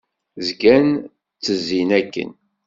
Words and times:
Zgan 0.47 0.87
ttezzin 1.35 1.89
akken. 1.99 2.31